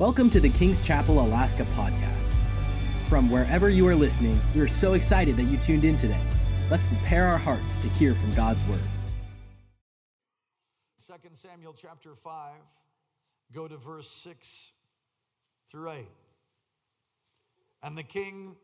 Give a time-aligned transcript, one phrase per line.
[0.00, 2.32] Welcome to the King's Chapel Alaska podcast.
[3.10, 6.18] From wherever you are listening, we are so excited that you tuned in today.
[6.70, 8.80] Let's prepare our hearts to hear from God's word.
[11.06, 12.54] 2 Samuel chapter 5,
[13.52, 14.72] go to verse 6
[15.70, 15.98] through 8.
[17.82, 18.56] And the king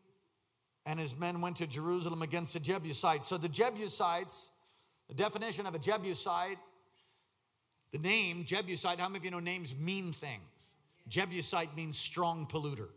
[0.87, 3.29] and his men went to Jerusalem against the Jebusites.
[3.29, 4.53] So the Jebusites,
[5.07, 6.57] the definition of a Jebusite,
[7.93, 10.76] the name Jebusite, how many of you know names mean things?
[11.09, 12.89] Jebusite means strong polluter.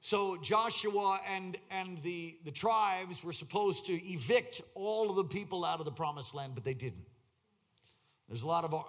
[0.00, 5.64] So Joshua and, and the, the tribes were supposed to evict all of the people
[5.64, 7.06] out of the promised land, but they didn't.
[8.28, 8.82] There's a lot of uh,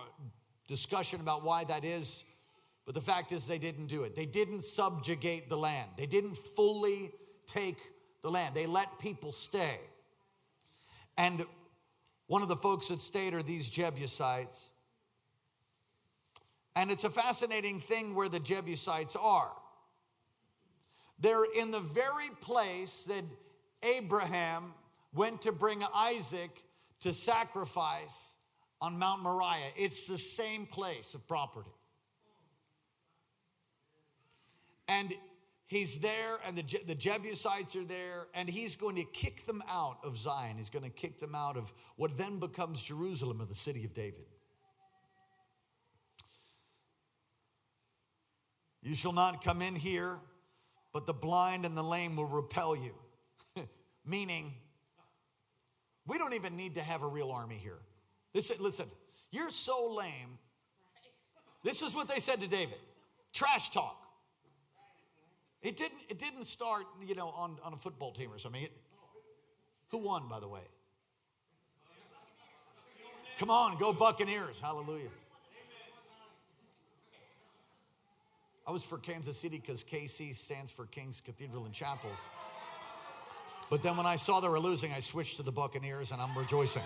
[0.67, 2.23] discussion about why that is,
[2.85, 4.15] but the fact is they didn't do it.
[4.15, 7.09] They didn't subjugate the land, they didn't fully
[7.47, 7.79] take
[8.21, 8.53] the land.
[8.53, 9.79] They let people stay.
[11.17, 11.45] And
[12.27, 14.71] one of the folks that stayed are these Jebusites.
[16.77, 19.51] And it's a fascinating thing where the Jebusites are.
[21.19, 23.23] They're in the very place that
[23.81, 24.75] Abraham
[25.11, 26.51] went to bring Isaac
[26.99, 28.35] to sacrifice
[28.79, 29.71] on Mount Moriah.
[29.75, 31.71] It's the same place of property.
[34.87, 35.11] And
[35.65, 39.63] he's there, and the, Je- the Jebusites are there, and he's going to kick them
[39.67, 40.57] out of Zion.
[40.57, 43.95] He's going to kick them out of what then becomes Jerusalem, of the city of
[43.95, 44.27] David.
[48.81, 50.17] You shall not come in here,
[50.93, 52.93] but the blind and the lame will repel you.
[54.05, 54.53] Meaning,
[56.05, 57.79] we don't even need to have a real army here.
[58.33, 58.85] Listen,
[59.31, 60.37] you're so lame.
[61.63, 62.77] This is what they said to David
[63.33, 64.03] trash talk.
[65.61, 68.63] It didn't, it didn't start, you know, on, on a football team or something.
[68.63, 68.71] It,
[69.89, 70.61] who won, by the way?
[73.37, 74.59] Come on, go Buccaneers.
[74.59, 75.09] Hallelujah.
[78.67, 82.29] I was for Kansas City because KC stands for King's Cathedral and Chapels.
[83.69, 86.37] But then when I saw they were losing, I switched to the Buccaneers and I'm
[86.37, 86.83] rejoicing.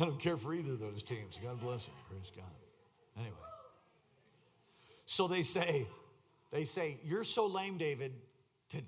[0.00, 1.38] I don't care for either of those teams.
[1.42, 1.94] God bless them.
[2.08, 2.50] Praise God.
[3.16, 3.34] Anyway.
[5.06, 5.86] So they say,
[6.52, 8.12] they say, you're so lame, David,
[8.74, 8.84] that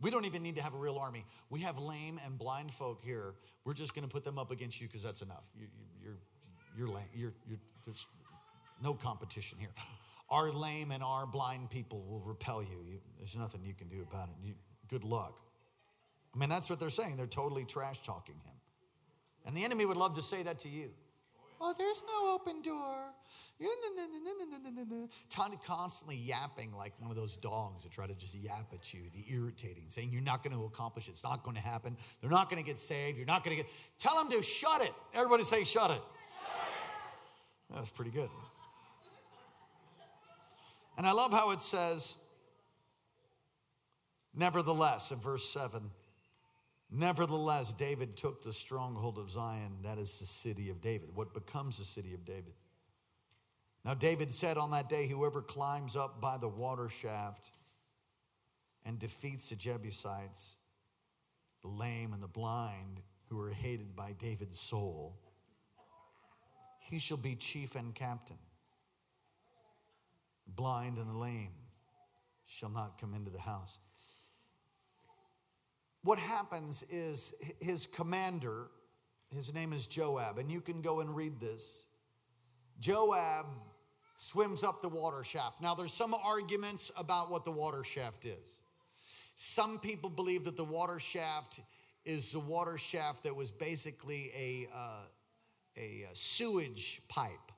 [0.00, 1.24] we don't even need to have a real army.
[1.50, 3.34] We have lame and blind folk here.
[3.64, 5.48] We're just going to put them up against you because that's enough.
[5.56, 7.06] You, you, you're, you're lame.
[7.14, 7.58] You're, you're,
[8.82, 9.70] no competition here.
[10.30, 12.84] Our lame and our blind people will repel you.
[12.88, 14.34] you there's nothing you can do about it.
[14.42, 14.54] You,
[14.88, 15.38] good luck.
[16.34, 17.16] I mean, that's what they're saying.
[17.16, 18.54] They're totally trash talking him.
[19.44, 20.90] And the enemy would love to say that to you.
[21.64, 22.96] Oh, there's no open door.
[25.64, 29.32] Constantly yapping like one of those dogs that try to just yap at you, the
[29.32, 31.12] irritating, saying you're not going to accomplish it.
[31.12, 31.96] It's not going to happen.
[32.20, 33.16] They're not going to get saved.
[33.16, 33.70] You're not going to get.
[33.98, 34.92] Tell them to shut it.
[35.14, 35.94] Everybody say, shut it.
[35.94, 37.76] Shut it.
[37.76, 38.30] That's pretty good.
[40.96, 42.16] And I love how it says,
[44.34, 45.90] nevertheless, in verse 7
[46.94, 51.78] Nevertheless, David took the stronghold of Zion, that is the city of David, what becomes
[51.78, 52.52] the city of David.
[53.82, 57.50] Now, David said on that day, Whoever climbs up by the water shaft
[58.84, 60.58] and defeats the Jebusites,
[61.62, 65.16] the lame and the blind, who are hated by David's soul,
[66.78, 68.36] he shall be chief and captain.
[70.54, 71.52] Blind and the lame
[72.46, 73.78] shall not come into the house
[76.02, 78.66] what happens is his commander,
[79.32, 81.84] his name is Joab, and you can go and read this.
[82.80, 83.46] Joab
[84.16, 85.60] swims up the water shaft.
[85.60, 88.60] Now, there's some arguments about what the water shaft is.
[89.36, 91.60] Some people believe that the water shaft
[92.04, 95.04] is the water shaft that was basically a, uh,
[95.76, 97.51] a, a sewage pipe.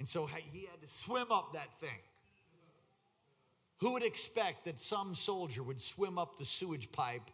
[0.00, 2.00] And so he had to swim up that thing.
[3.80, 7.30] Who would expect that some soldier would swim up the sewage pipe,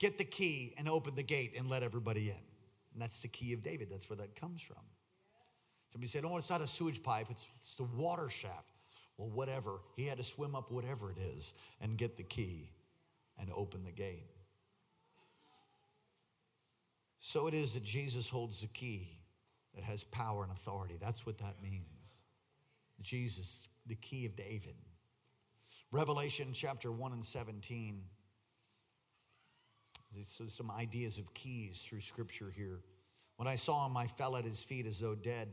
[0.00, 2.44] get the key, and open the gate and let everybody in?
[2.92, 3.88] And that's the key of David.
[3.88, 4.82] That's where that comes from.
[5.90, 8.68] Somebody said, Oh, it's not a sewage pipe, it's, it's the water shaft.
[9.16, 9.78] Well, whatever.
[9.94, 12.68] He had to swim up whatever it is and get the key
[13.38, 14.26] and open the gate.
[17.20, 19.21] So it is that Jesus holds the key
[19.74, 20.96] that has power and authority.
[21.00, 22.22] That's what that means.
[23.00, 24.74] Jesus, the key of David.
[25.90, 28.02] Revelation chapter 1 and 17.
[30.24, 32.80] So some ideas of keys through scripture here.
[33.36, 35.48] When I saw him, I fell at his feet as though dead.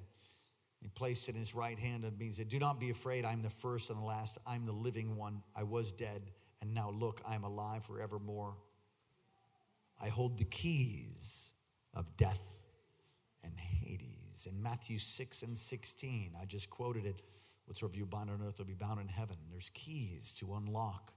[0.81, 3.25] He placed it in his right hand and he said, Do not be afraid.
[3.25, 4.38] I'm the first and the last.
[4.48, 5.42] I'm the living one.
[5.56, 6.21] I was dead,
[6.62, 8.56] and now look, I'm alive forevermore.
[10.01, 11.51] I hold the keys
[11.94, 12.42] of death
[13.44, 13.51] and
[14.46, 16.32] In Matthew 6 and 16.
[16.42, 17.22] I just quoted it.
[17.66, 19.38] Whatsoever you bind on earth will be bound in heaven.
[19.52, 21.14] There's keys to unlock.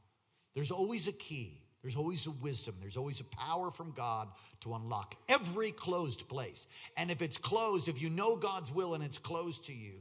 [0.55, 1.63] There's always a key.
[1.83, 2.77] There's always a wisdom.
[2.81, 4.29] There's always a power from God
[4.61, 6.69] to unlock every closed place.
[6.97, 9.95] And if it's closed, if you know God's will and it's closed to you,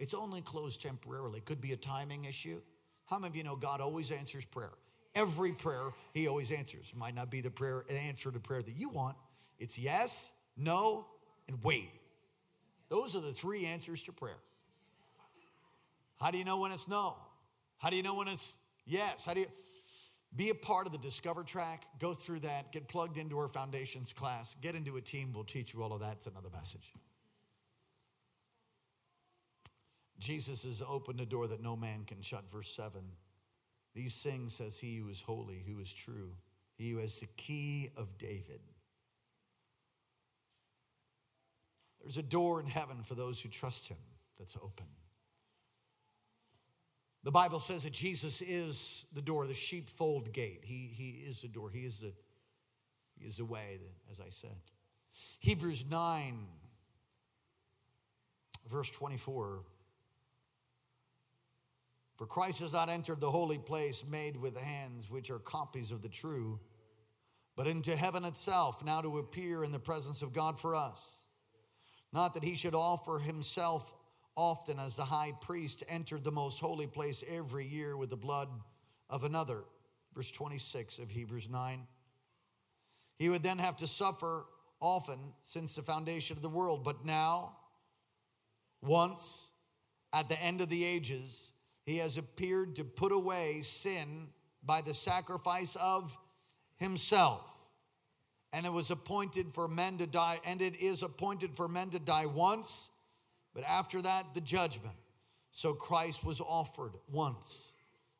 [0.00, 1.38] it's only closed temporarily.
[1.38, 2.60] It could be a timing issue.
[3.06, 4.72] How many of you know God always answers prayer?
[5.14, 6.90] Every prayer He always answers.
[6.92, 9.16] It might not be the prayer, answer to prayer that you want.
[9.60, 11.06] It's yes, no,
[11.46, 11.90] and wait.
[12.92, 14.36] Those are the three answers to prayer.
[16.20, 17.16] How do you know when it's no?
[17.78, 18.52] How do you know when it's
[18.84, 19.24] yes?
[19.24, 19.46] How do you
[20.36, 21.86] be a part of the Discover track?
[21.98, 25.72] Go through that, get plugged into our foundations class, get into a team, we'll teach
[25.72, 26.16] you all of that.
[26.16, 26.92] It's another message.
[30.18, 32.44] Jesus has opened a door that no man can shut.
[32.50, 33.00] Verse 7.
[33.94, 36.32] These things says he who is holy, who is true,
[36.76, 38.60] he who has the key of David.
[42.02, 43.98] There's a door in heaven for those who trust him
[44.38, 44.86] that's open.
[47.24, 50.62] The Bible says that Jesus is the door, the sheepfold gate.
[50.64, 51.70] He, he is the door.
[51.70, 52.12] He is the,
[53.16, 53.78] he is the way,
[54.10, 54.56] as I said.
[55.38, 56.46] Hebrews 9,
[58.68, 59.62] verse 24.
[62.16, 66.02] For Christ has not entered the holy place made with hands, which are copies of
[66.02, 66.58] the true,
[67.56, 71.21] but into heaven itself, now to appear in the presence of God for us.
[72.12, 73.92] Not that he should offer himself
[74.36, 78.48] often as the high priest entered the most holy place every year with the blood
[79.10, 79.64] of another.
[80.14, 81.86] Verse 26 of Hebrews 9.
[83.18, 84.46] He would then have to suffer
[84.80, 87.56] often since the foundation of the world, but now,
[88.82, 89.50] once
[90.12, 91.52] at the end of the ages,
[91.84, 94.28] he has appeared to put away sin
[94.64, 96.16] by the sacrifice of
[96.76, 97.51] himself.
[98.52, 101.98] And it was appointed for men to die, and it is appointed for men to
[101.98, 102.90] die once
[103.54, 104.94] but after that, the judgment.
[105.50, 107.72] So Christ was offered once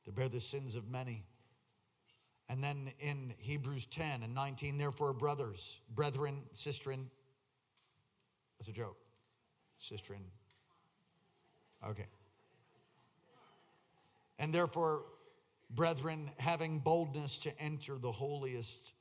[0.05, 1.25] to bear the sins of many.
[2.49, 7.07] And then in Hebrews 10 and 19, therefore, brothers, brethren, sistren,
[8.59, 8.99] that's a joke.
[9.81, 10.21] Sistren.
[11.89, 12.07] Okay.
[14.39, 15.05] And therefore,
[15.71, 18.93] brethren, having boldness to enter the holiest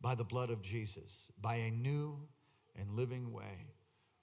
[0.00, 2.18] by the blood of Jesus, by a new
[2.78, 3.74] and living way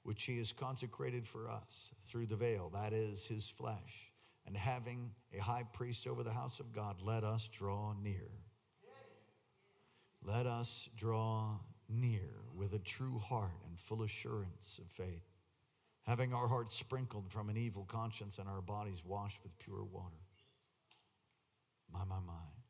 [0.04, 4.12] which he has consecrated for us through the veil, that is his flesh.
[4.46, 8.30] And having a high priest over the house of God, let us draw near.
[10.22, 11.58] Let us draw
[11.90, 15.26] near with a true heart and full assurance of faith,
[16.06, 20.16] having our hearts sprinkled from an evil conscience and our bodies washed with pure water.
[21.92, 22.63] My, my, my.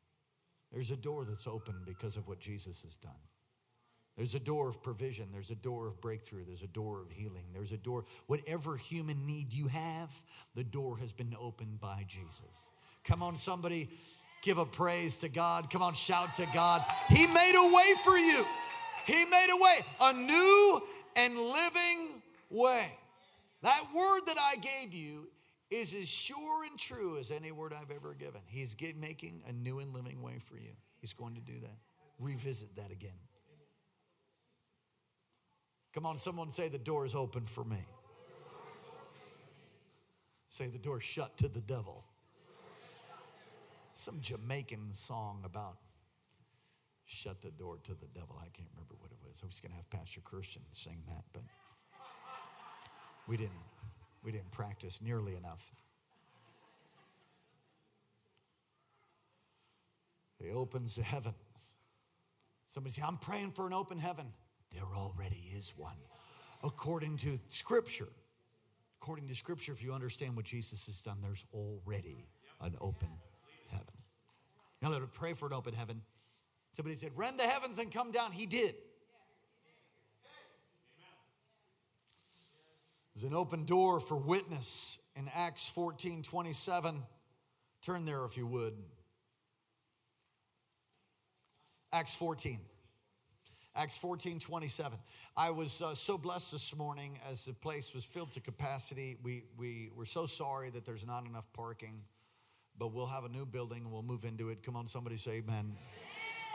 [0.74, 3.12] There's a door that's open because of what Jesus has done.
[4.16, 5.28] There's a door of provision.
[5.32, 6.44] There's a door of breakthrough.
[6.44, 7.44] There's a door of healing.
[7.52, 10.10] There's a door, whatever human need you have,
[10.56, 12.70] the door has been opened by Jesus.
[13.04, 13.88] Come on, somebody,
[14.42, 15.70] give a praise to God.
[15.70, 16.84] Come on, shout to God.
[17.08, 18.44] He made a way for you.
[19.06, 20.80] He made a way, a new
[21.14, 22.86] and living way.
[23.62, 25.28] That word that I gave you
[25.70, 28.40] is as sure and true as any word I've ever given.
[28.46, 30.72] He's making a new and living way for you.
[31.00, 31.76] He's going to do that.
[32.18, 33.18] Revisit that again.
[35.92, 37.86] Come on, someone say the door is open for me.
[40.48, 42.04] Say the door shut to the devil.
[43.92, 45.76] Some Jamaican song about
[47.04, 48.36] shut the door to the devil.
[48.40, 49.40] I can't remember what it was.
[49.42, 51.42] I was going to have Pastor Christian sing that, but
[53.28, 53.52] we didn't.
[54.24, 55.70] We didn't practice nearly enough.
[60.38, 61.76] He opens the heavens.
[62.66, 64.32] Somebody say, I'm praying for an open heaven.
[64.72, 65.96] There already is one.
[66.62, 68.08] According to Scripture,
[69.00, 72.26] according to Scripture, if you understand what Jesus has done, there's already
[72.60, 73.10] an open
[73.68, 73.94] heaven.
[74.82, 76.02] Now, let us pray for an open heaven.
[76.72, 78.32] Somebody said, Rend the heavens and come down.
[78.32, 78.74] He did.
[83.14, 87.02] There's an open door for witness in Acts 14 27.
[87.80, 88.74] Turn there if you would.
[91.94, 92.58] Acts 14.
[93.76, 94.98] Acts 14, 27.
[95.36, 99.16] I was uh, so blessed this morning as the place was filled to capacity.
[99.22, 102.02] We, we were so sorry that there's not enough parking,
[102.76, 104.64] but we'll have a new building and we'll move into it.
[104.64, 105.54] Come on, somebody say amen.
[105.56, 105.76] amen.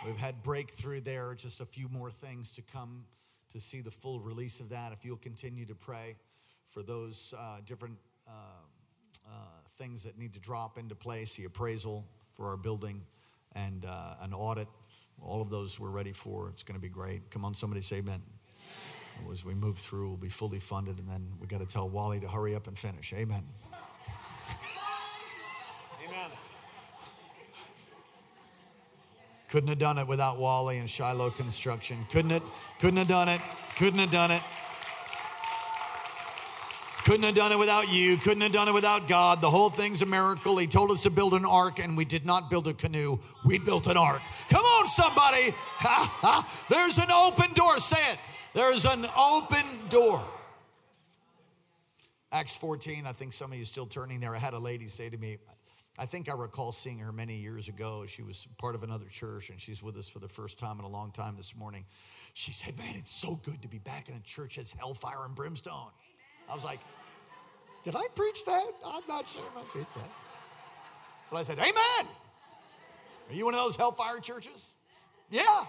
[0.06, 3.06] We've had breakthrough there, just a few more things to come
[3.52, 4.92] to see the full release of that.
[4.92, 6.18] If you'll continue to pray
[6.68, 8.32] for those uh, different uh,
[9.26, 9.32] uh
[9.78, 13.06] things that need to drop into place, the appraisal for our building
[13.56, 14.68] and uh, an audit
[15.22, 16.50] all of those we're ready for.
[16.50, 17.30] It's going to be great.
[17.32, 18.22] Come on, somebody say amen.
[19.20, 19.32] amen.
[19.32, 22.20] As we move through, we'll be fully funded, and then we got to tell Wally
[22.20, 23.14] to hurry up and finish.
[23.14, 23.44] Amen.
[26.08, 26.32] Amen.
[29.50, 32.06] Couldn't have done it without Wally and Shiloh Construction.
[32.12, 32.44] Couldn't it?
[32.80, 33.42] Couldn't have done it.
[33.76, 34.42] Couldn't have done it.
[37.06, 38.18] Couldn't have done it without you.
[38.18, 39.42] Couldn't have done it without God.
[39.42, 40.58] The whole thing's a miracle.
[40.58, 43.20] He told us to build an ark, and we did not build a canoe.
[43.46, 44.22] We built an ark.
[44.50, 45.54] Come on, somebody.
[46.70, 47.78] There's an open door.
[47.80, 48.20] Say it.
[48.54, 50.24] There's an open door.
[52.32, 54.36] Acts 14, I think some of you still turning there.
[54.36, 55.38] I had a lady say to me,
[55.98, 58.06] I think I recall seeing her many years ago.
[58.06, 60.86] She was part of another church and she's with us for the first time in
[60.86, 61.86] a long time this morning.
[62.34, 65.36] She said, Man, it's so good to be back in a church that's hellfire and
[65.36, 65.90] brimstone.
[66.50, 66.80] I was like,
[67.84, 68.68] Did I preach that?
[68.86, 70.10] I'm not sure if I preached that.
[71.32, 72.12] But I said, Amen.
[73.30, 74.74] Are you one of those hellfire churches?
[75.30, 75.66] Yeah.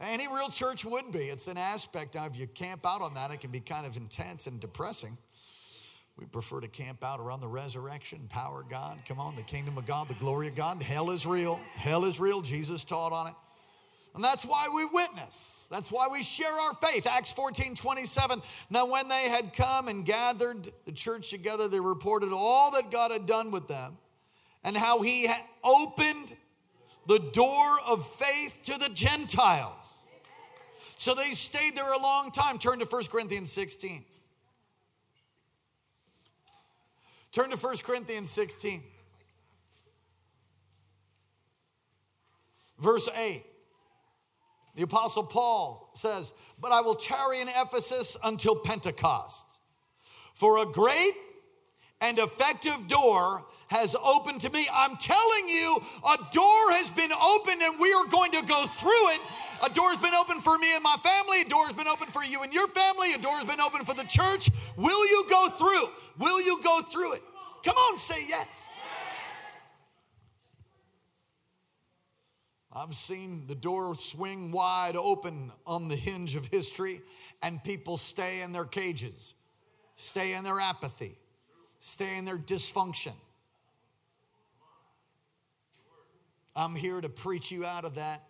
[0.00, 1.18] Any real church would be.
[1.18, 2.14] It's an aspect.
[2.14, 5.18] of you camp out on that, it can be kind of intense and depressing.
[6.16, 8.98] We prefer to camp out around the resurrection, power of God.
[9.06, 10.82] Come on, the kingdom of God, the glory of God.
[10.82, 11.60] Hell is real.
[11.74, 12.42] Hell is real.
[12.42, 13.34] Jesus taught on it.
[14.18, 15.68] And that's why we witness.
[15.70, 17.06] That's why we share our faith.
[17.06, 18.42] Acts 14 27.
[18.68, 23.12] Now, when they had come and gathered the church together, they reported all that God
[23.12, 23.96] had done with them
[24.64, 26.34] and how he had opened
[27.06, 30.02] the door of faith to the Gentiles.
[30.96, 32.58] So they stayed there a long time.
[32.58, 34.04] Turn to 1 Corinthians 16.
[37.30, 38.82] Turn to 1 Corinthians 16.
[42.80, 43.44] Verse 8.
[44.78, 49.44] The Apostle Paul says, But I will tarry in Ephesus until Pentecost.
[50.34, 51.14] For a great
[52.00, 54.68] and effective door has opened to me.
[54.72, 59.08] I'm telling you, a door has been opened and we are going to go through
[59.14, 59.20] it.
[59.66, 61.40] A door has been opened for me and my family.
[61.40, 63.14] A door has been opened for you and your family.
[63.14, 64.48] A door has been opened for the church.
[64.76, 65.88] Will you go through?
[66.20, 67.22] Will you go through it?
[67.64, 68.68] Come on, say yes.
[72.78, 77.00] I've seen the door swing wide open on the hinge of history,
[77.42, 79.34] and people stay in their cages,
[79.96, 81.18] stay in their apathy,
[81.80, 83.14] stay in their dysfunction.
[86.54, 88.22] I'm here to preach you out of that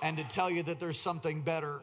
[0.00, 1.82] and to tell you that there's something better.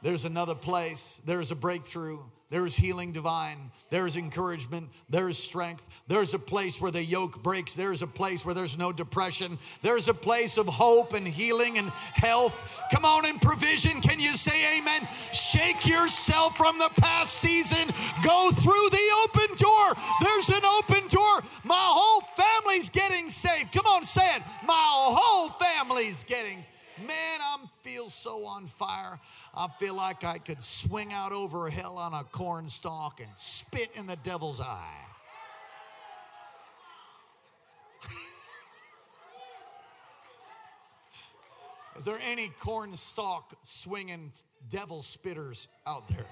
[0.00, 2.20] There's another place, there's a breakthrough,
[2.50, 3.70] there's healing divine.
[3.90, 4.90] There's encouragement.
[5.08, 6.02] There's strength.
[6.06, 7.74] There's a place where the yoke breaks.
[7.74, 9.58] There's a place where there's no depression.
[9.82, 12.84] There's a place of hope and healing and health.
[12.92, 14.00] Come on, in provision.
[14.00, 15.08] Can you say amen?
[15.32, 17.92] Shake yourself from the past season.
[18.22, 20.04] Go through the open door.
[20.20, 21.42] There's an open door.
[21.64, 23.72] My whole family's getting saved.
[23.72, 24.42] Come on, say it.
[24.64, 26.73] My whole family's getting saved.
[26.98, 29.18] Man, I feel so on fire.
[29.52, 34.06] I feel like I could swing out over hell on a cornstalk and spit in
[34.06, 35.00] the devil's eye.
[41.98, 44.30] Is there any cornstalk swinging
[44.68, 46.26] devil spitters out there?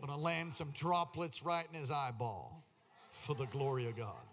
[0.00, 2.62] I'm gonna land some droplets right in his eyeball
[3.10, 4.27] for the glory of God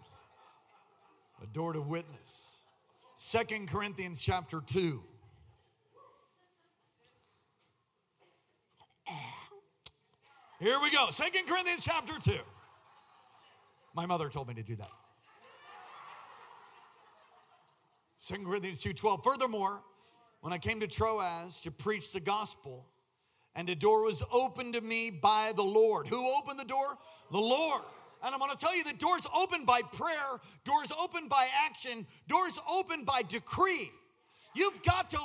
[1.42, 2.64] a door to witness.
[3.14, 5.02] Second Corinthians chapter 2.
[10.58, 11.10] Here we go.
[11.10, 12.38] Second Corinthians chapter 2.
[13.94, 14.90] My mother told me to do that.
[18.18, 19.22] Second Corinthians 2:12.
[19.22, 19.84] Furthermore,
[20.40, 22.86] when I came to Troas to preach the gospel,
[23.54, 26.08] and a door was opened to me by the Lord.
[26.08, 26.98] Who opened the door?
[27.30, 27.82] The Lord.
[28.24, 32.06] And I'm going to tell you that doors open by prayer, doors open by action,
[32.28, 33.90] doors open by decree.
[34.54, 35.18] You've got to,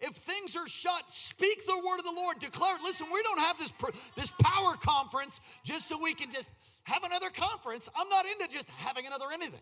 [0.00, 2.82] if things are shut, speak the word of the Lord, declare it.
[2.82, 3.72] Listen, we don't have this,
[4.16, 6.48] this power conference just so we can just
[6.84, 7.88] have another conference.
[7.98, 9.60] I'm not into just having another anything.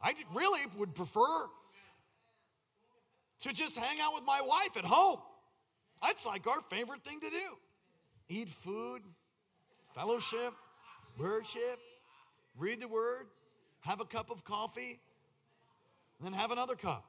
[0.00, 1.46] I really would prefer
[3.40, 5.18] to just hang out with my wife at home.
[6.02, 7.56] That's like our favorite thing to do
[8.28, 9.02] eat food,
[9.94, 10.52] fellowship,
[11.18, 11.78] worship,
[12.58, 13.26] read the word,
[13.80, 15.00] have a cup of coffee,
[16.20, 17.04] then have another cup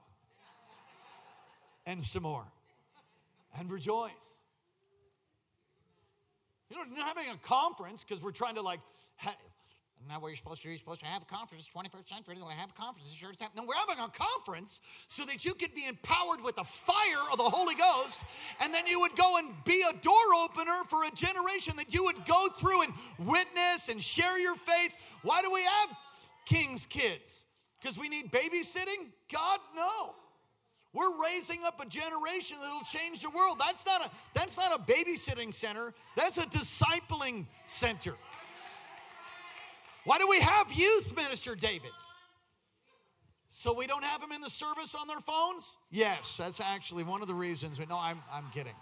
[1.86, 2.46] and some more
[3.58, 4.12] and rejoice.
[6.70, 8.82] You know, having a conference because we're trying to like,
[9.16, 9.38] ha-
[10.08, 10.70] not what you're supposed to do.
[10.70, 11.68] You're supposed to have a conference.
[11.68, 13.12] 21st century, they're going to have a conference.
[13.12, 17.26] Sure no, we're having a conference so that you could be empowered with the fire
[17.32, 18.24] of the Holy Ghost,
[18.62, 20.14] and then you would go and be a door
[20.44, 24.92] opener for a generation that you would go through and witness and share your faith.
[25.24, 25.96] Why do we have
[26.46, 27.46] king's kids?
[27.82, 29.12] Because we need babysitting?
[29.32, 30.16] God, no.
[30.94, 33.58] We're raising up a generation that'll change the world.
[33.60, 35.94] That's not a that's not a babysitting center.
[36.16, 38.16] That's a discipling center.
[40.08, 41.92] Why do we have youth, Minister David?
[43.50, 45.76] So we don't have them in the service on their phones?
[45.92, 47.78] Yes, that's actually one of the reasons.
[47.78, 48.76] No, I'm, I'm kidding.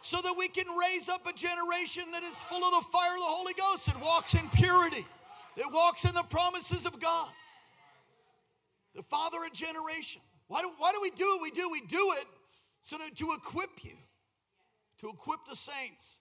[0.00, 3.18] So that we can raise up a generation that is full of the fire of
[3.18, 5.04] the Holy Ghost, that walks in purity,
[5.58, 7.28] that walks in the promises of God.
[8.94, 10.22] The father of generation.
[10.46, 11.68] Why do, why do we do what we do?
[11.70, 12.24] We do it
[12.80, 13.98] so to equip you,
[15.00, 16.20] to equip the saints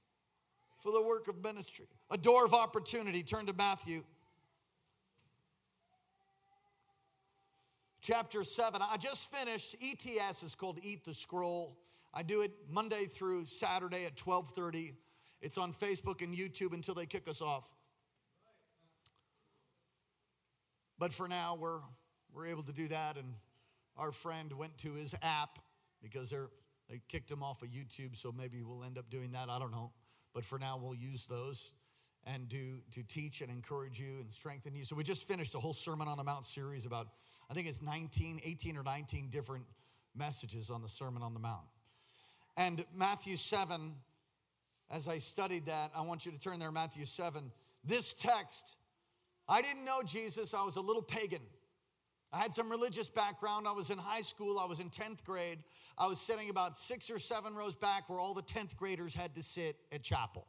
[0.80, 1.88] for the work of ministry.
[2.10, 3.22] A door of opportunity.
[3.22, 4.04] Turn to Matthew
[8.02, 8.82] chapter 7.
[8.82, 11.78] I just finished ETS is called Eat the Scroll.
[12.14, 14.96] I do it Monday through Saturday at 12:30.
[15.42, 17.70] It's on Facebook and YouTube until they kick us off.
[20.98, 21.82] But for now, we're
[22.34, 23.34] we're able to do that and
[23.98, 25.60] our friend went to his app
[26.02, 26.50] because they're
[26.90, 29.50] they kicked him off of YouTube, so maybe we'll end up doing that.
[29.50, 29.92] I don't know.
[30.34, 31.74] But for now, we'll use those
[32.34, 34.84] and do to teach and encourage you and strengthen you.
[34.84, 37.08] So we just finished a whole Sermon on the Mount series about,
[37.50, 39.66] I think it's 19, 18 or 19 different
[40.16, 41.66] messages on the Sermon on the Mount.
[42.58, 43.94] And Matthew 7,
[44.92, 47.52] as I studied that, I want you to turn there, Matthew 7.
[47.84, 48.76] This text,
[49.48, 51.42] I didn't know Jesus, I was a little pagan.
[52.34, 53.68] I had some religious background.
[53.68, 54.60] I was in high school.
[54.60, 55.60] I was in 10th grade.
[55.98, 59.34] I was sitting about six or seven rows back where all the 10th graders had
[59.36, 60.46] to sit at chapel.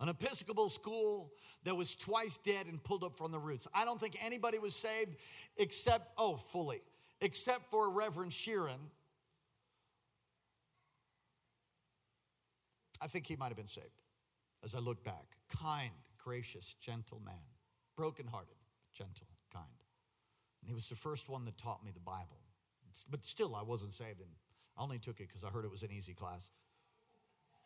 [0.00, 1.32] An Episcopal school
[1.64, 3.66] that was twice dead and pulled up from the roots.
[3.74, 5.16] I don't think anybody was saved
[5.56, 6.80] except, oh, fully,
[7.20, 8.78] except for Reverend Sheeran.
[13.00, 13.86] I think he might have been saved
[14.64, 15.36] as I look back.
[15.48, 17.34] Kind, gracious, gentle man,
[17.96, 18.56] brokenhearted,
[18.92, 19.64] gentle, kind.
[20.62, 22.38] And he was the first one that taught me the Bible.
[23.10, 24.30] But still, I wasn't saved, and
[24.76, 26.50] I only took it because I heard it was an easy class.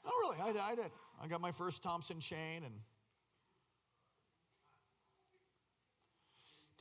[0.04, 0.58] Oh, really?
[0.58, 0.90] I, I did.
[1.22, 2.74] I got my first Thompson chain and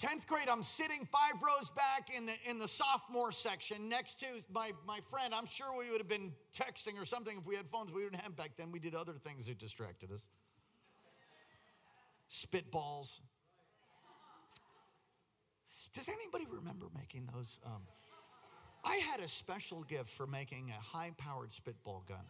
[0.01, 4.25] 10th grade, I'm sitting five rows back in the, in the sophomore section next to
[4.51, 5.33] my, my friend.
[5.33, 7.91] I'm sure we would have been texting or something if we had phones.
[7.91, 8.71] We didn't have back then.
[8.71, 10.25] We did other things that distracted us.
[12.27, 13.19] Spitballs.
[15.93, 17.59] Does anybody remember making those?
[17.63, 17.81] Um,
[18.83, 22.25] I had a special gift for making a high powered spitball gun.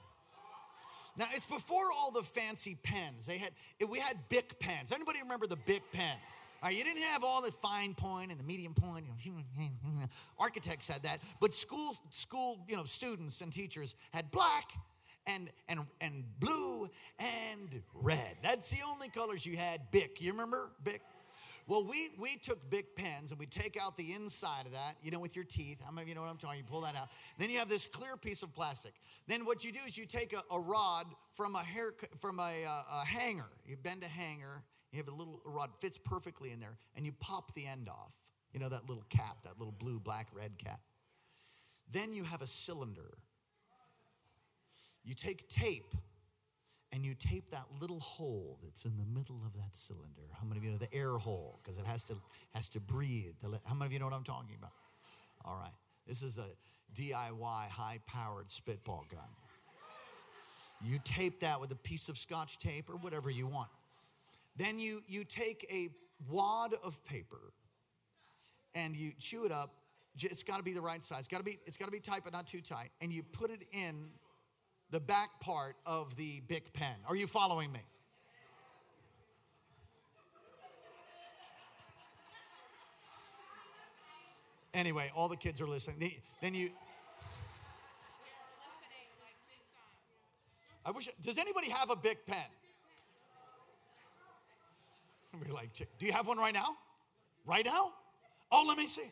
[1.17, 3.25] Now, it's before all the fancy pens.
[3.25, 3.51] They had,
[3.89, 4.91] we had Bic pens.
[4.91, 6.15] Anybody remember the Bic pen?
[6.69, 9.05] You didn't have all the fine point and the medium point.
[10.39, 14.71] Architects had that, but school, school, you know, students and teachers had black
[15.25, 16.87] and and and blue
[17.19, 18.37] and red.
[18.43, 19.89] That's the only colors you had.
[19.91, 21.01] Bic, you remember Bic?
[21.67, 25.11] Well, we, we took Bic pens and we take out the inside of that, you
[25.11, 25.79] know, with your teeth.
[25.83, 26.57] How many of you know what I'm talking?
[26.57, 27.09] You pull that out.
[27.37, 28.93] Then you have this clear piece of plastic.
[29.27, 32.63] Then what you do is you take a, a rod from a hair from a,
[32.63, 33.49] a, a hanger.
[33.65, 34.63] You bend a hanger.
[34.91, 38.13] You have a little rod fits perfectly in there, and you pop the end off.
[38.53, 40.81] You know that little cap, that little blue, black, red cap.
[41.91, 43.17] Then you have a cylinder.
[45.03, 45.95] You take tape
[46.93, 50.27] and you tape that little hole that's in the middle of that cylinder.
[50.39, 51.59] How many of you know the air hole?
[51.63, 52.15] Because it has to
[52.53, 53.35] has to breathe.
[53.65, 54.71] How many of you know what I'm talking about?
[55.45, 55.73] All right.
[56.07, 56.47] This is a
[56.99, 59.21] DIY high-powered spitball gun.
[60.83, 63.69] You tape that with a piece of scotch tape or whatever you want.
[64.57, 65.89] Then you you take a
[66.29, 67.53] wad of paper
[68.75, 69.75] and you chew it up.
[70.19, 71.27] It's got to be the right size.
[71.27, 72.89] Got to be it's got to be tight but not too tight.
[72.99, 74.09] And you put it in
[74.91, 76.95] the back part of the Bic pen.
[77.07, 77.79] Are you following me?
[84.73, 86.11] Anyway, all the kids are listening.
[86.41, 86.69] Then you.
[90.85, 91.09] I wish.
[91.21, 92.37] Does anybody have a Bic pen?
[95.45, 96.75] We're like, do you have one right now?
[97.45, 97.93] Right now?
[98.51, 99.09] Oh, let me see.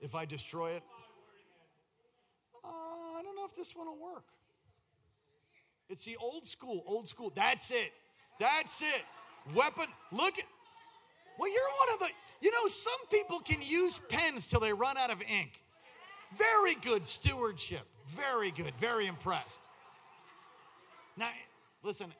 [0.00, 0.82] If I destroy it,
[2.70, 3.00] Uh,
[3.40, 4.24] know if this one will work.
[5.88, 7.32] It's the old school, old school.
[7.34, 7.92] That's it.
[8.38, 9.04] That's it.
[9.54, 9.86] Weapon.
[10.12, 10.44] Look at.
[11.38, 12.08] Well, you're one of the.
[12.42, 15.62] You know, some people can use pens till they run out of ink.
[16.36, 17.86] Very good stewardship.
[18.06, 18.72] Very good.
[18.78, 19.60] Very impressed.
[21.16, 21.30] Now,
[21.82, 22.12] listen,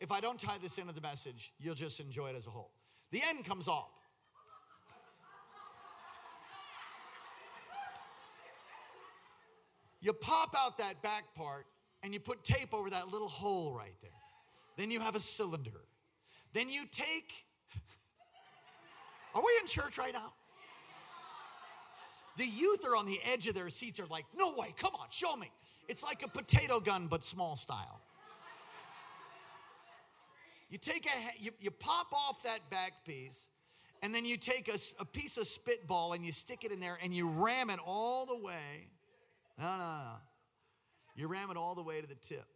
[0.00, 2.70] if I don't tie this into the message, you'll just enjoy it as a whole.
[3.10, 3.90] The end comes off.
[10.00, 11.66] You pop out that back part
[12.02, 14.10] and you put tape over that little hole right there.
[14.76, 15.80] Then you have a cylinder.
[16.52, 17.32] Then you take
[19.34, 20.32] Are we in church right now?
[22.36, 25.06] The youth are on the edge of their seats, are like, no way, come on,
[25.10, 25.50] show me.
[25.88, 28.00] It's like a potato gun, but small style.
[30.68, 33.48] You take a, you, you pop off that back piece,
[34.02, 36.98] and then you take a, a piece of spitball and you stick it in there
[37.02, 38.88] and you ram it all the way.
[39.58, 40.12] No, no, no.
[41.14, 42.46] You ram it all the way to the tip.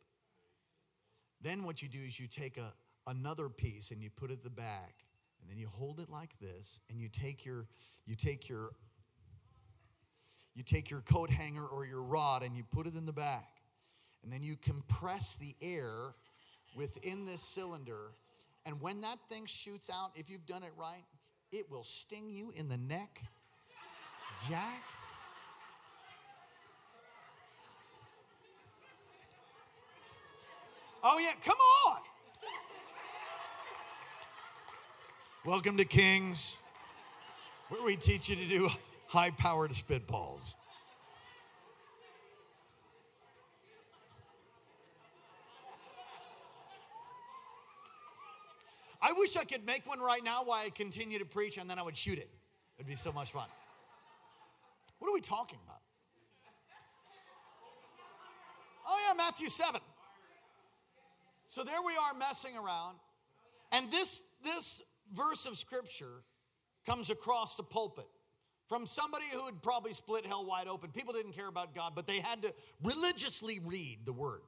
[1.41, 2.73] Then what you do is you take a,
[3.07, 4.95] another piece and you put it at the back,
[5.41, 7.67] and then you hold it like this, and you take your
[8.07, 8.71] you take your
[10.55, 13.49] you take your coat hanger or your rod and you put it in the back.
[14.23, 16.15] And then you compress the air
[16.77, 18.13] within this cylinder.
[18.67, 21.05] And when that thing shoots out, if you've done it right,
[21.53, 23.23] it will sting you in the neck.
[24.49, 24.83] Jack.
[31.03, 31.99] Oh, yeah, come on.
[35.47, 36.59] Welcome to Kings,
[37.71, 38.69] where we teach you to do
[39.07, 40.55] high powered spitballs.
[49.01, 51.79] I wish I could make one right now while I continue to preach and then
[51.79, 52.29] I would shoot it.
[52.77, 53.47] It'd be so much fun.
[54.99, 55.81] What are we talking about?
[58.87, 59.81] Oh, yeah, Matthew 7.
[61.51, 62.95] So there we are messing around.
[63.73, 64.83] And this, this
[65.13, 66.23] verse of scripture
[66.87, 68.07] comes across the pulpit
[68.69, 70.93] from somebody who had probably split hell wide open.
[70.93, 74.43] People didn't care about God, but they had to religiously read the word.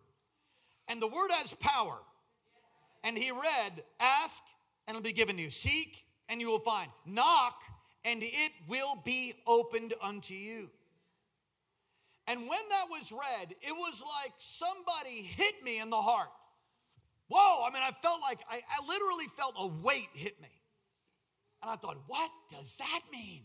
[0.87, 1.99] And the word has power.
[3.03, 4.45] And he read, Ask
[4.87, 5.51] and it'll be given you.
[5.51, 6.89] Seek and you will find.
[7.05, 7.61] Knock
[8.05, 10.71] and it will be opened unto you.
[12.29, 16.29] And when that was read, it was like somebody hit me in the heart.
[17.33, 20.53] Whoa, I mean, I felt like, I, I literally felt a weight hit me.
[21.63, 23.45] And I thought, what does that mean?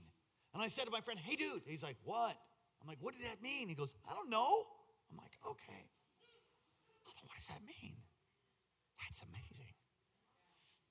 [0.54, 1.62] And I said to my friend, hey, dude.
[1.65, 2.36] He's like, what?
[2.82, 3.69] I'm like, what did that mean?
[3.69, 4.65] He goes, I don't know.
[5.10, 5.88] I'm like, okay.
[7.06, 7.95] Thought, What does that mean?
[9.00, 9.71] That's amazing.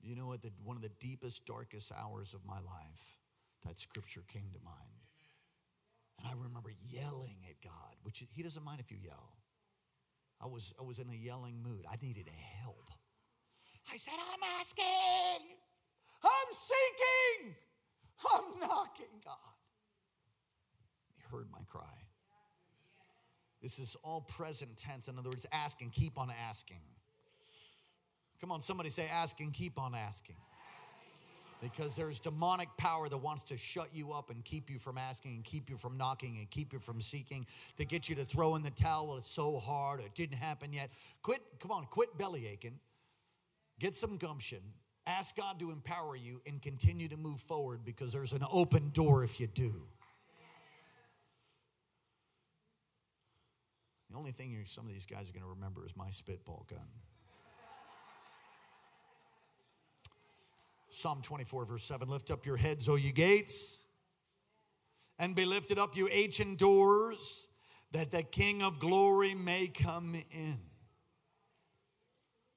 [0.01, 0.41] You know what?
[0.41, 3.19] The, one of the deepest, darkest hours of my life,
[3.65, 5.05] that scripture came to mind.
[6.17, 9.37] And I remember yelling at God, which he doesn't mind if you yell.
[10.41, 11.85] I was, I was in a yelling mood.
[11.89, 12.29] I needed
[12.61, 12.91] help.
[13.91, 15.47] I said, I'm asking,
[16.23, 17.55] I'm seeking,
[18.33, 19.37] I'm knocking, God
[21.15, 21.83] He heard my cry.
[23.61, 25.07] This is all present tense.
[25.07, 26.81] In other words, ask and keep on asking.
[28.39, 30.35] Come on, somebody say, ask and keep on asking.
[31.61, 35.35] Because there's demonic power that wants to shut you up and keep you from asking
[35.35, 37.45] and keep you from knocking and keep you from seeking
[37.77, 39.07] to get you to throw in the towel.
[39.07, 39.99] Well, it's so hard.
[39.99, 40.89] It didn't happen yet.
[41.23, 42.79] Quit, come on, quit belly aching.
[43.79, 44.59] Get some gumption.
[45.07, 49.23] Ask God to empower you and continue to move forward because there's an open door
[49.23, 49.73] if you do.
[54.09, 56.87] The only thing some of these guys are going to remember is my spitball gun.
[60.97, 63.85] Psalm 24, verse 7 Lift up your heads, O you gates,
[65.19, 67.49] and be lifted up, you ancient doors,
[67.91, 70.57] that the King of glory may come in.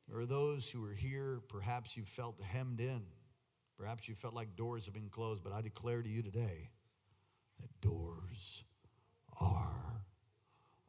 [0.09, 3.03] There are those who are here, perhaps you felt hemmed in.
[3.77, 6.71] Perhaps you felt like doors have been closed, but I declare to you today
[7.61, 8.65] that doors
[9.39, 10.07] are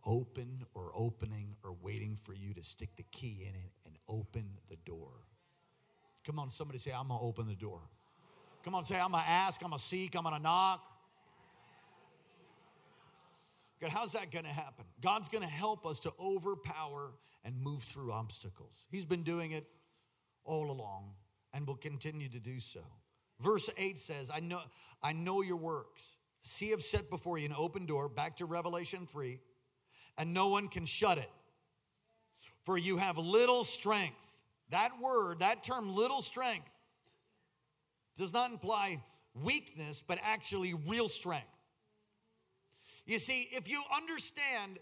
[0.05, 4.57] open or opening or waiting for you to stick the key in it and open
[4.69, 5.11] the door.
[6.25, 7.81] Come on, somebody say, I'm gonna open the door.
[8.63, 10.81] Come on, say, I'm gonna ask, I'm gonna seek, I'm gonna knock.
[13.79, 14.85] God, how's that gonna happen?
[15.01, 18.85] God's gonna help us to overpower and move through obstacles.
[18.91, 19.65] He's been doing it
[20.43, 21.13] all along
[21.53, 22.81] and will continue to do so.
[23.39, 24.61] Verse 8 says, I know,
[25.01, 26.15] I know your works.
[26.43, 29.39] See, I've set before you an open door, back to Revelation 3
[30.17, 31.29] and no one can shut it.
[32.63, 34.21] For you have little strength.
[34.71, 36.69] That word, that term, little strength,
[38.17, 39.01] does not imply
[39.33, 41.47] weakness, but actually real strength.
[43.05, 44.79] You see, if you understand,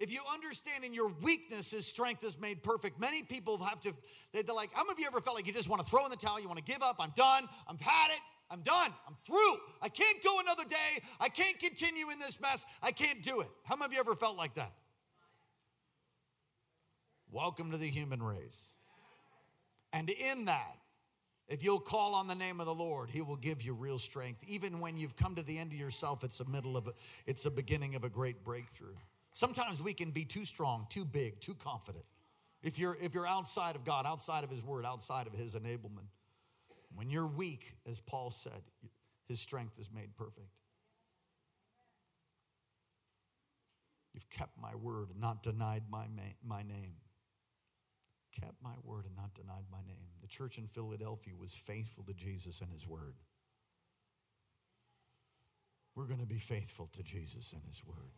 [0.00, 3.00] if you understand in your weakness, weaknesses, strength is made perfect.
[3.00, 3.92] Many people have to,
[4.32, 6.10] they're like, how many of you ever felt like you just want to throw in
[6.10, 8.92] the towel, you want to give up, I'm done, I've had it, I'm done.
[9.08, 9.56] I'm through.
[9.82, 11.02] I can't go another day.
[11.18, 12.64] I can't continue in this mess.
[12.82, 13.48] I can't do it.
[13.64, 14.72] How many of you ever felt like that?
[17.30, 18.76] Welcome to the human race.
[19.94, 20.76] And in that,
[21.48, 24.44] if you'll call on the name of the Lord, He will give you real strength.
[24.46, 26.92] Even when you've come to the end of yourself, it's a middle of a,
[27.26, 28.96] it's a beginning of a great breakthrough.
[29.32, 32.04] Sometimes we can be too strong, too big, too confident.
[32.62, 36.08] If you're if you're outside of God, outside of His Word, outside of His enablement.
[36.94, 38.62] When you're weak, as Paul said,
[39.26, 40.48] his strength is made perfect.
[44.12, 46.06] You've kept my word and not denied my,
[46.46, 46.94] my name.
[48.40, 50.08] Kept my word and not denied my name.
[50.20, 53.14] The church in Philadelphia was faithful to Jesus and his word.
[55.94, 58.12] We're going to be faithful to Jesus and his word.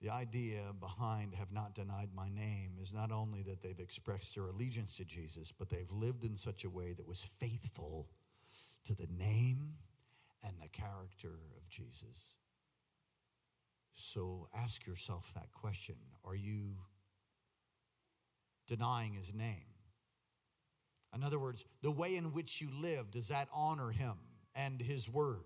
[0.00, 4.46] The idea behind have not denied my name is not only that they've expressed their
[4.46, 8.08] allegiance to Jesus, but they've lived in such a way that was faithful
[8.84, 9.74] to the name
[10.46, 12.36] and the character of Jesus.
[13.92, 16.76] So ask yourself that question Are you
[18.68, 19.66] denying his name?
[21.14, 24.14] In other words, the way in which you live, does that honor him
[24.54, 25.42] and his word?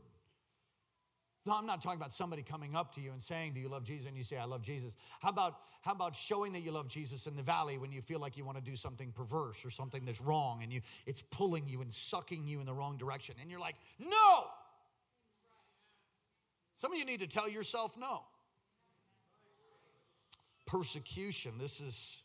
[1.47, 3.85] No, I'm not talking about somebody coming up to you and saying, Do you love
[3.85, 4.07] Jesus?
[4.07, 4.97] And you say, I love Jesus.
[5.21, 8.21] How about, how about showing that you love Jesus in the valley when you feel
[8.21, 11.67] like you want to do something perverse or something that's wrong and you, it's pulling
[11.67, 13.35] you and sucking you in the wrong direction?
[13.41, 14.47] And you're like, No!
[16.75, 18.23] Some of you need to tell yourself no.
[20.67, 22.23] Persecution, this is,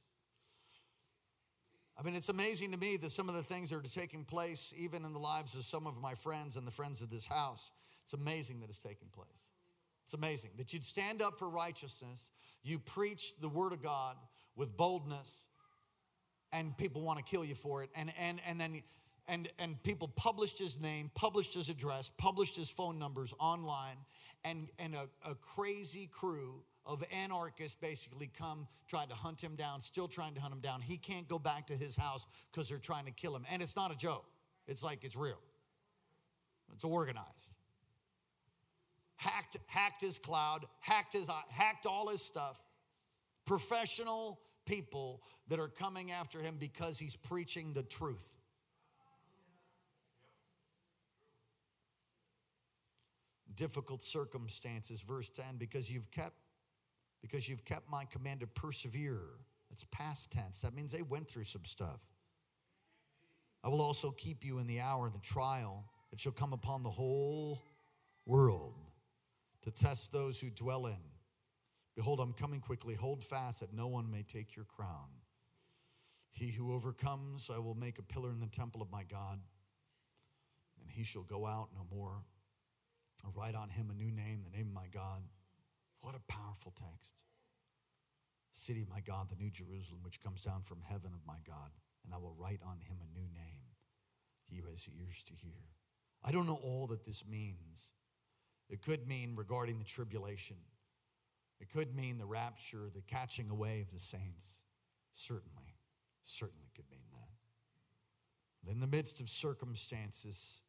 [2.00, 4.74] I mean, it's amazing to me that some of the things that are taking place,
[4.78, 7.72] even in the lives of some of my friends and the friends of this house,
[8.04, 9.28] it's amazing that it's taking place.
[10.04, 12.32] It's amazing that you'd stand up for righteousness,
[12.64, 14.16] you preach the word of God
[14.56, 15.48] with boldness,
[16.54, 17.90] and people want to kill you for it.
[17.96, 18.82] And, and, and then
[19.28, 23.98] and, and people published his name, published his address, published his phone numbers online,
[24.46, 29.82] and, and a, a crazy crew of anarchists basically come trying to hunt him down,
[29.82, 30.82] still trying to hunt him down.
[30.82, 33.46] He can't go back to his house because they're trying to kill him.
[33.52, 34.26] And it's not a joke,
[34.68, 35.42] it's like it's real,
[36.74, 37.58] it's organized
[39.18, 42.64] hacked, hacked his cloud, hacked, his, hacked all his stuff.
[43.46, 48.30] Professional people that are coming after him because he's preaching the truth.
[53.56, 56.36] Difficult circumstances, verse 10, because you've kept
[57.22, 59.22] because you've kept my command to persevere.
[59.72, 60.62] It's past tense.
[60.62, 62.02] That means they went through some stuff.
[63.64, 66.84] I will also keep you in the hour of the trial that shall come upon
[66.84, 67.62] the whole
[68.26, 68.76] world
[69.64, 70.98] to test those who dwell in.
[71.96, 72.94] Behold, I'm coming quickly.
[72.94, 75.10] Hold fast that no one may take your crown.
[76.32, 79.40] He who overcomes, I will make a pillar in the temple of my God,
[80.80, 82.22] and he shall go out no more.
[83.26, 85.24] I'll write on him a new name, the name of my God.
[86.02, 87.16] What a powerful text.
[88.52, 91.72] City of my God, the new Jerusalem, which comes down from heaven of my God,
[92.04, 93.62] and I will write on him a new name.
[94.50, 95.76] He who has ears to hear.
[96.24, 97.92] I don't know all that this means.
[98.70, 100.58] It could mean regarding the tribulation.
[101.60, 104.64] It could mean the rapture, the catching away of the saints.
[105.14, 105.76] Certainly,
[106.24, 107.30] certainly could mean that.
[108.64, 110.62] But in the midst of circumstances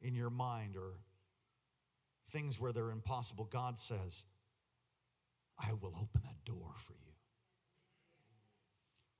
[0.00, 0.94] in your mind or
[2.30, 4.24] things where they're impossible, God says,
[5.62, 7.12] I will open a door for you.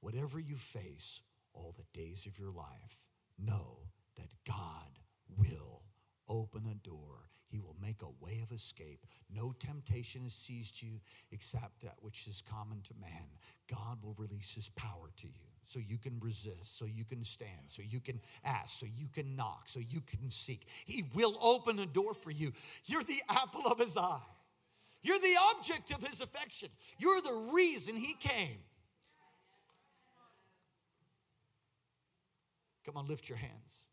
[0.01, 1.23] Whatever you face
[1.55, 2.99] all the days of your life,
[3.39, 3.79] know
[4.17, 4.99] that God
[5.37, 5.83] will
[6.29, 9.05] open a door he will make a way of escape.
[9.31, 11.01] No temptation has seized you
[11.33, 13.27] except that which is common to man.
[13.71, 17.67] God will release his power to you so you can resist, so you can stand,
[17.67, 20.67] so you can ask, so you can knock, so you can seek.
[20.87, 22.53] He will open a door for you.
[22.87, 24.21] You're the apple of his eye,
[25.03, 28.59] you're the object of his affection, you're the reason he came.
[32.85, 33.87] Come on, lift your hands.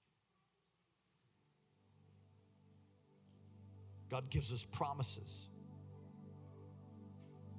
[4.10, 5.48] God gives us promises,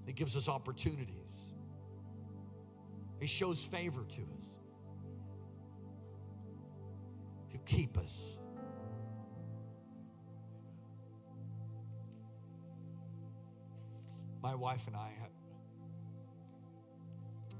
[0.04, 1.54] He gives us opportunities,
[3.20, 4.56] He shows favor to us.
[7.48, 8.39] He'll keep us.
[14.42, 15.30] My wife and I, have.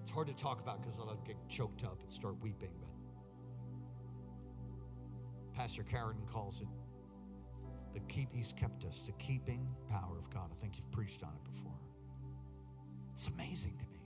[0.01, 2.89] it's hard to talk about because I'll get choked up and start weeping, but
[5.55, 6.69] Pastor Karen calls it
[7.93, 10.51] the keep he's kept us, the keeping power of God.
[10.51, 11.79] I think you've preached on it before.
[13.13, 14.01] It's amazing to me.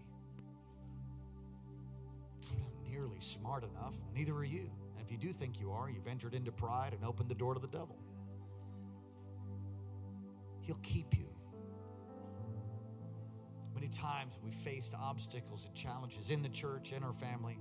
[2.50, 4.70] I'm not nearly smart enough, neither are you.
[4.96, 7.54] And if you do think you are, you've entered into pride and opened the door
[7.54, 7.98] to the devil.
[10.62, 11.33] He'll keep you.
[13.94, 17.58] Times we faced obstacles and challenges in the church, in our family.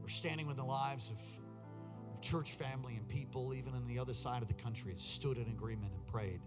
[0.00, 4.42] We're standing with the lives of church family and people, even on the other side
[4.42, 6.40] of the country, stood in agreement and prayed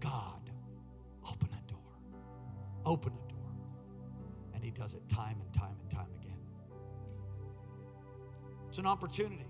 [0.00, 0.50] God,
[1.28, 1.78] open a door.
[2.84, 3.52] Open a door.
[4.54, 6.38] And He does it time and time and time again.
[8.68, 9.46] It's an opportunity.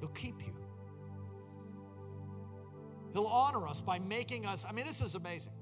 [0.00, 0.54] He'll keep you.
[3.16, 4.66] He'll honor us by making us.
[4.68, 5.54] I mean, this is amazing.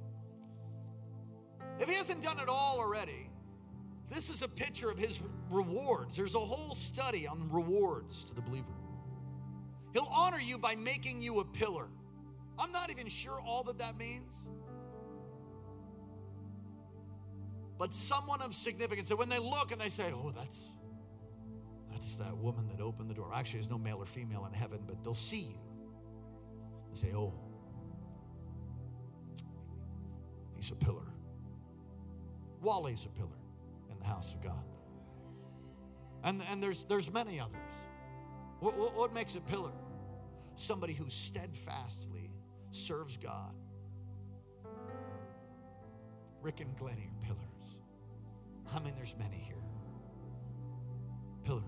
[1.79, 3.31] If he hasn't done it all already,
[4.11, 6.17] this is a picture of his rewards.
[6.17, 8.73] There's a whole study on rewards to the believer.
[9.93, 11.87] He'll honor you by making you a pillar.
[12.59, 14.51] I'm not even sure all that that means.
[17.79, 19.07] But someone of significance.
[19.07, 20.75] So when they look and they say, oh, that's
[21.93, 23.31] that's that woman that opened the door.
[23.33, 25.74] Actually, there's no male or female in heaven, but they'll see you.
[26.95, 27.35] They say, oh,
[30.55, 31.03] he's a pillar.
[32.61, 33.41] Wally's a pillar
[33.91, 34.65] in the house of God.
[36.23, 37.57] And, and there's, there's many others.
[38.61, 39.73] What, what, what makes a pillar?
[40.55, 42.31] Somebody who steadfastly
[42.71, 43.55] serves God.
[46.43, 47.81] Rick and Glennie are pillars.
[48.73, 49.57] I mean, there's many here.
[51.43, 51.65] Pillars.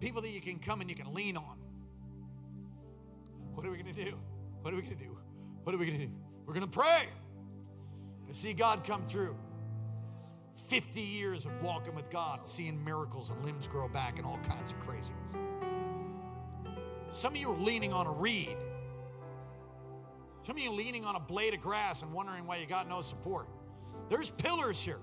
[0.00, 1.58] People that you can come and you can lean on.
[3.54, 4.18] What are we going to do?
[4.62, 5.16] What are we going to do?
[5.62, 6.12] What are we going to do?
[6.44, 7.06] We're going to pray
[8.28, 9.36] to see God come through.
[10.68, 14.72] 50 years of walking with God, seeing miracles and limbs grow back and all kinds
[14.72, 15.34] of craziness.
[17.10, 18.56] Some of you are leaning on a reed.
[20.42, 22.88] Some of you are leaning on a blade of grass and wondering why you got
[22.88, 23.48] no support.
[24.08, 25.00] There's pillars here.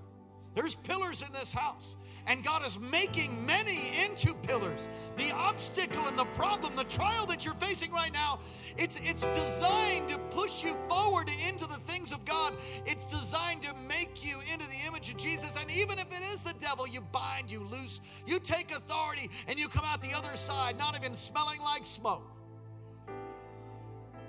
[0.54, 1.96] There's pillars in this house.
[2.26, 4.88] And God is making many into pillars.
[5.16, 8.38] The obstacle and the problem, the trial that you're facing right now,
[8.78, 12.54] it's, it's designed to push you forward into the things of God.
[12.86, 15.56] It's designed to make you into the image of Jesus.
[15.60, 19.58] And even if it is the devil, you bind, you loose, you take authority, and
[19.58, 22.30] you come out the other side, not even smelling like smoke.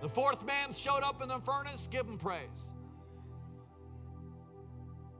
[0.02, 2.75] The fourth man showed up in the furnace, give him praise.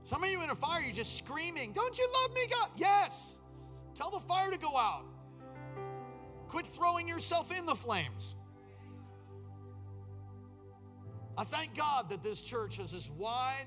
[0.06, 2.70] Some of you in a fire, you're just screaming, Don't you love me, God?
[2.76, 3.40] Yes.
[3.96, 5.04] Tell the fire to go out.
[6.46, 8.36] Quit throwing yourself in the flames.
[11.36, 13.66] I thank God that this church has this wide,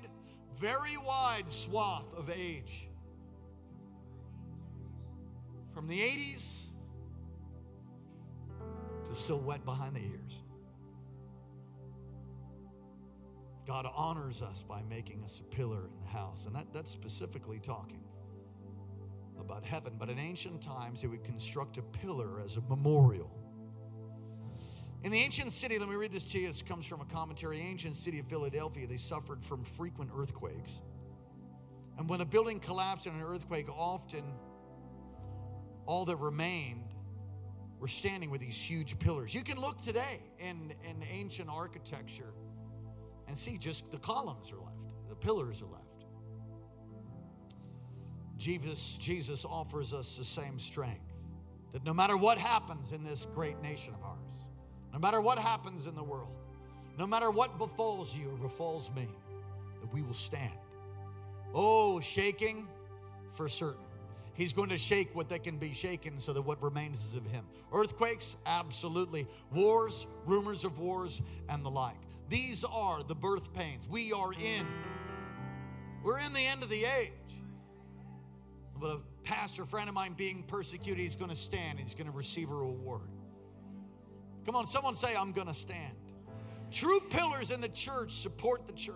[0.54, 2.88] very wide swath of age.
[5.74, 6.68] From the 80s
[9.04, 10.39] to still wet behind the ears.
[13.70, 16.46] God honors us by making us a pillar in the house.
[16.46, 18.02] And that, that's specifically talking
[19.38, 19.92] about heaven.
[19.96, 23.30] But in ancient times, he would construct a pillar as a memorial.
[25.04, 26.48] In the ancient city, let me read this to you.
[26.48, 27.60] This comes from a commentary.
[27.60, 30.82] Ancient city of Philadelphia, they suffered from frequent earthquakes.
[31.96, 34.24] And when a building collapsed in an earthquake, often
[35.86, 36.92] all that remained
[37.78, 39.32] were standing with these huge pillars.
[39.32, 42.34] You can look today in, in ancient architecture
[43.30, 45.84] and see just the columns are left, the pillars are left.
[48.36, 51.14] Jesus, Jesus offers us the same strength
[51.72, 54.48] that no matter what happens in this great nation of ours,
[54.92, 56.34] no matter what happens in the world,
[56.98, 59.06] no matter what befalls you or befalls me,
[59.80, 60.50] that we will stand.
[61.54, 62.66] Oh, shaking
[63.30, 63.84] for certain.
[64.34, 67.24] He's going to shake what that can be shaken so that what remains is of
[67.26, 67.44] him.
[67.72, 69.28] Earthquakes, absolutely.
[69.54, 71.94] Wars, rumors of wars, and the like.
[72.30, 73.88] These are the birth pains.
[73.88, 74.66] We are in.
[76.04, 77.10] We're in the end of the age.
[78.78, 81.80] But a pastor friend of mine being persecuted, he's going to stand.
[81.80, 83.10] He's going to receive a reward.
[84.46, 85.96] Come on, someone say, I'm going to stand.
[86.70, 88.94] True pillars in the church support the church.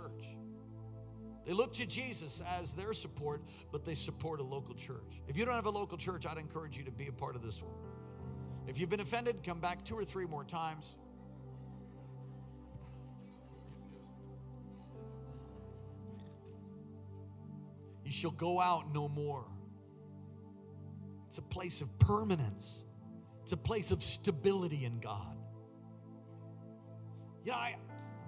[1.44, 3.42] They look to Jesus as their support,
[3.72, 5.20] but they support a local church.
[5.26, 7.42] If you don't have a local church, I'd encourage you to be a part of
[7.42, 7.74] this one.
[8.68, 10.96] If you've been offended, come back two or three more times.
[18.04, 19.46] You shall go out no more.
[21.28, 22.84] It's a place of permanence,
[23.42, 25.36] it's a place of stability in God.
[27.44, 27.76] Yeah, I,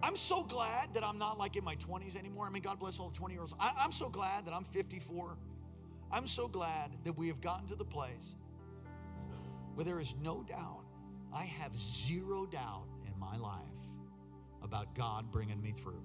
[0.03, 2.47] I'm so glad that I'm not like in my 20s anymore.
[2.47, 3.55] I mean, God bless all the 20 year olds.
[3.59, 5.39] I, I'm so glad that I'm 54.
[6.13, 8.37] I'm so glad that we have gotten to the place
[9.75, 10.85] where there is no doubt,
[11.35, 13.61] I have zero doubt in my life
[14.63, 16.03] about God bringing me through.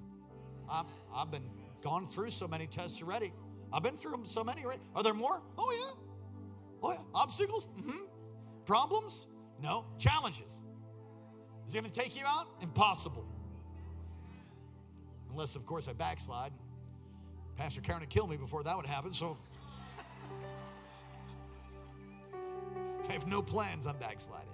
[0.70, 1.50] I've, I've been
[1.82, 3.32] gone through so many tests already.
[3.74, 4.80] I've been through so many, right?
[4.95, 5.41] Are there more?
[5.57, 6.01] Oh, yeah.
[6.84, 6.97] Oh, yeah.
[7.13, 7.67] Obstacles?
[7.80, 8.05] Mm-hmm.
[8.65, 9.28] Problems?
[9.61, 9.86] No.
[9.97, 10.63] Challenges.
[11.67, 12.47] Is it going to take you out?
[12.61, 13.26] Impossible.
[15.30, 16.51] Unless, of course, I backslide.
[17.55, 19.38] Pastor Karen would kill me before that would happen, so
[23.07, 24.47] I have no plans on backsliding.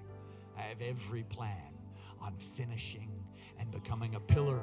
[0.57, 1.74] I have every plan
[2.22, 3.11] on finishing
[3.59, 4.61] and becoming a pillar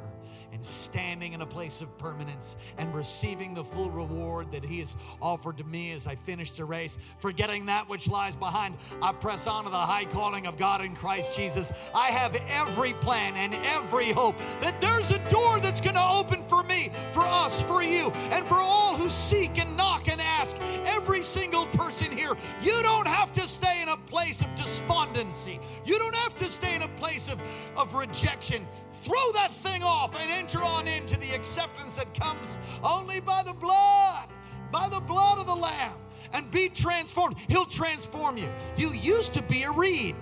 [0.54, 4.94] and standing in a place of permanence and receiving the full reward that He has
[5.20, 6.96] offered to me as I finish the race.
[7.18, 10.94] Forgetting that which lies behind, I press on to the high calling of God in
[10.94, 11.72] Christ Jesus.
[11.92, 16.40] I have every plan and every hope that there's a door that's going to open
[16.44, 20.56] for me, for us, for you, and for all who seek and knock and ask.
[20.86, 25.58] Every single person here, you don't have to stay in a place of despondency.
[25.84, 27.42] You don't have to stay in a place of,
[27.76, 28.64] of rejection.
[29.04, 33.52] Throw that thing off and enter on into the acceptance that comes only by the
[33.52, 34.28] blood,
[34.72, 35.92] by the blood of the Lamb,
[36.32, 37.36] and be transformed.
[37.48, 38.48] He'll transform you.
[38.78, 40.16] You used to be a reed,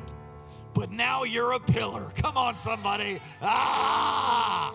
[0.75, 2.11] but now you're a pillar.
[2.17, 3.21] Come on, somebody.
[3.41, 4.75] Ah!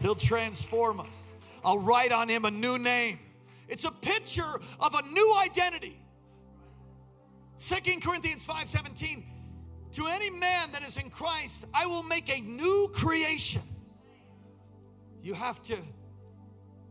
[0.00, 1.32] He'll transform us.
[1.64, 3.18] I'll write on him a new name.
[3.66, 5.98] It's a picture of a new identity.
[7.56, 9.24] Second Corinthians 5:17
[9.92, 13.62] to any man that is in Christ, I will make a new creation.
[15.22, 15.76] You have to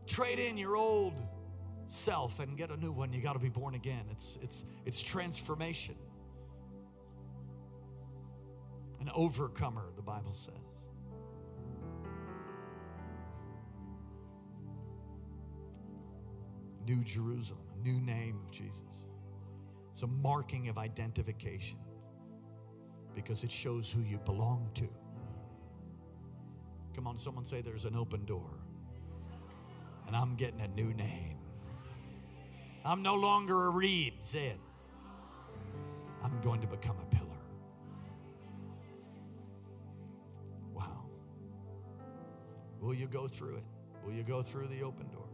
[0.06, 1.22] trade in your old
[1.86, 3.12] self and get a new one.
[3.12, 4.04] You got to be born again.
[4.10, 5.94] It's it's it's transformation.
[9.00, 10.54] An overcomer, the Bible says.
[16.84, 18.82] New Jerusalem, a new name of Jesus.
[19.92, 21.78] It's a marking of identification
[23.18, 24.88] because it shows who you belong to.
[26.94, 28.60] Come on, someone say there's an open door.
[30.06, 31.36] And I'm getting a new name.
[32.84, 34.60] I'm no longer a reed, say it.
[36.22, 37.42] I'm going to become a pillar.
[40.72, 41.06] Wow.
[42.80, 43.64] Will you go through it?
[44.04, 45.26] Will you go through the open door?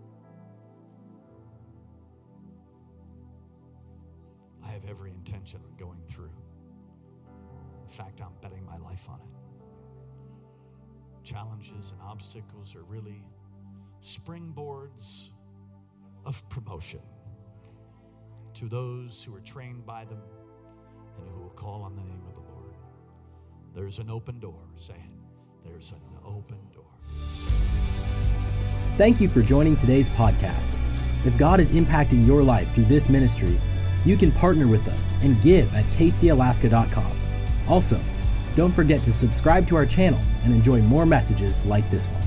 [4.65, 6.33] I have every intention of going through.
[7.95, 9.29] Fact, I'm betting my life on it.
[11.23, 13.23] Challenges and obstacles are really
[14.03, 15.31] springboards
[16.25, 16.99] of promotion
[18.55, 20.21] to those who are trained by them
[21.19, 22.75] and who will call on the name of the Lord.
[23.77, 25.17] There's an open door, saying,
[25.65, 26.91] There's an open door.
[28.97, 30.69] Thank you for joining today's podcast.
[31.25, 33.57] If God is impacting your life through this ministry,
[34.05, 37.24] you can partner with us and give at kcalaska.com.
[37.69, 37.99] Also,
[38.57, 42.24] don't forget to subscribe to our channel and enjoy more messages like this one.